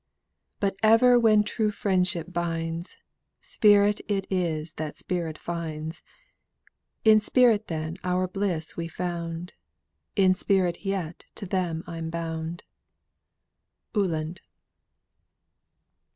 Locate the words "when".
1.19-1.43